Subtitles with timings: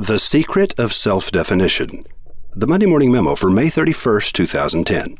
[0.00, 2.04] The Secret of Self Definition.
[2.54, 5.16] The Monday Morning Memo for May 31st, 2010.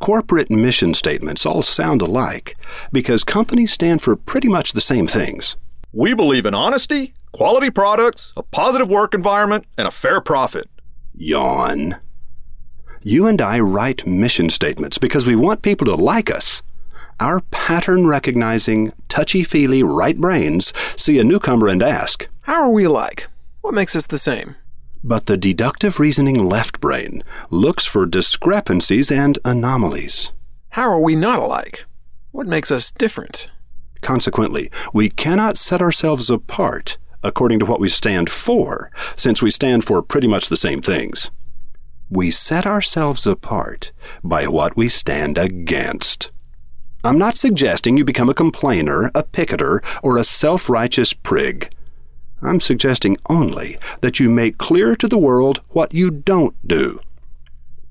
[0.00, 2.56] Corporate mission statements all sound alike
[2.90, 5.56] because companies stand for pretty much the same things.
[5.92, 10.68] We believe in honesty, quality products, a positive work environment, and a fair profit.
[11.14, 12.00] Yawn.
[13.04, 16.64] You and I write mission statements because we want people to like us.
[17.20, 22.82] Our pattern recognizing, touchy feely right brains see a newcomer and ask, How are we
[22.82, 23.29] alike?
[23.60, 24.56] What makes us the same?
[25.02, 30.32] But the deductive reasoning left brain looks for discrepancies and anomalies.
[30.70, 31.84] How are we not alike?
[32.30, 33.50] What makes us different?
[34.00, 39.84] Consequently, we cannot set ourselves apart according to what we stand for, since we stand
[39.84, 41.30] for pretty much the same things.
[42.08, 43.92] We set ourselves apart
[44.24, 46.30] by what we stand against.
[47.04, 51.70] I'm not suggesting you become a complainer, a picketer, or a self righteous prig.
[52.42, 57.00] I'm suggesting only that you make clear to the world what you don't do.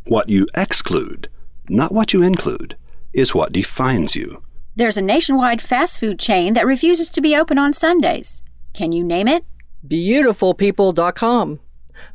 [0.05, 1.29] What you exclude,
[1.67, 2.75] not what you include,
[3.13, 4.43] is what defines you.
[4.75, 8.43] There's a nationwide fast food chain that refuses to be open on Sundays.
[8.73, 9.45] Can you name it?
[9.87, 11.59] Beautifulpeople.com.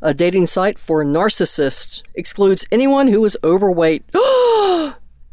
[0.01, 4.03] A dating site for narcissists excludes anyone who is overweight.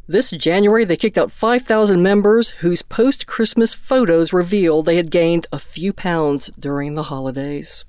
[0.06, 5.47] this January, they kicked out 5,000 members whose post Christmas photos revealed they had gained
[5.53, 7.84] a few pounds during the holidays.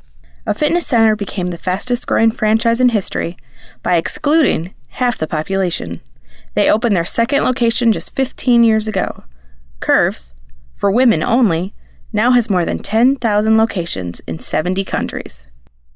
[0.45, 3.37] A fitness center became the fastest growing franchise in history
[3.81, 6.01] by excluding half the population.
[6.53, 9.23] They opened their second location just 15 years ago.
[9.79, 10.35] Curves,
[10.75, 11.73] for women only,
[12.11, 15.47] now has more than 10,000 locations in 70 countries.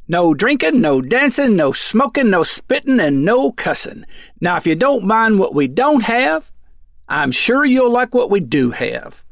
[0.10, 4.06] No drinking, no dancing, no smoking, no spitting, and no cussing.
[4.40, 6.50] Now, if you don't mind what we don't have,
[7.10, 9.26] I'm sure you'll like what we do have.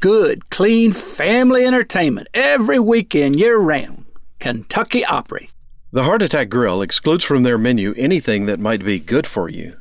[0.00, 4.04] Good, clean family entertainment every weekend year round.
[4.38, 5.50] Kentucky Opry.
[5.90, 9.76] The Heart Attack Grill excludes from their menu anything that might be good for you,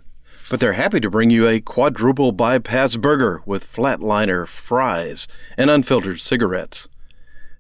[0.50, 6.20] but they're happy to bring you a quadruple bypass burger with flatliner fries and unfiltered
[6.20, 6.88] cigarettes.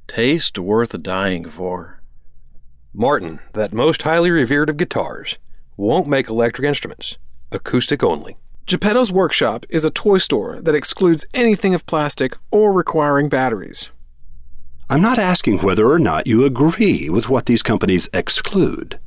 [0.07, 1.98] Taste worth dying for.
[2.93, 5.37] Martin, that most highly revered of guitars,
[5.77, 7.19] won't make electric instruments,
[7.51, 8.35] acoustic only.
[8.65, 13.89] Geppetto's Workshop is a toy store that excludes anything of plastic or requiring batteries.
[14.89, 18.99] I'm not asking whether or not you agree with what these companies exclude.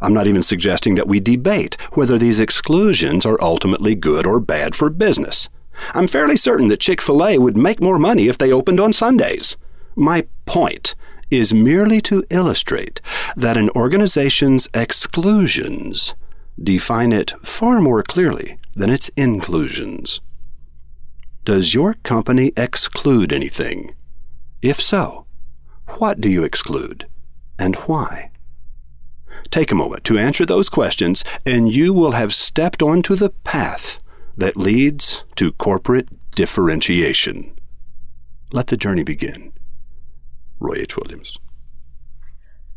[0.00, 4.74] I'm not even suggesting that we debate whether these exclusions are ultimately good or bad
[4.74, 5.48] for business.
[5.94, 8.92] I'm fairly certain that Chick fil A would make more money if they opened on
[8.92, 9.56] Sundays.
[9.94, 10.96] My point
[11.30, 13.00] is merely to illustrate
[13.36, 16.14] that an organization's exclusions
[16.62, 20.20] define it far more clearly than its inclusions.
[21.44, 23.94] Does your company exclude anything?
[24.60, 25.26] If so,
[25.98, 27.06] what do you exclude
[27.58, 28.30] and why?
[29.50, 34.00] Take a moment to answer those questions, and you will have stepped onto the path
[34.36, 37.56] that leads to corporate differentiation.
[38.52, 39.52] Let the journey begin.
[40.60, 40.96] Roy H.
[40.96, 41.38] Williams.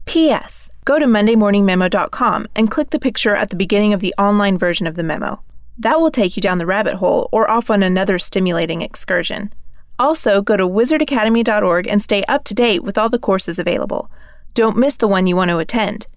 [0.05, 0.69] P.S.
[0.83, 4.95] Go to MondayMorningMemo.com and click the picture at the beginning of the online version of
[4.95, 5.41] the memo.
[5.77, 9.53] That will take you down the rabbit hole or off on another stimulating excursion.
[9.97, 14.09] Also, go to wizardacademy.org and stay up to date with all the courses available.
[14.53, 16.07] Don't miss the one you want to attend.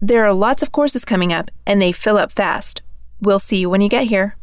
[0.00, 2.82] There are lots of courses coming up, and they fill up fast.
[3.20, 4.36] We'll see you when you get here.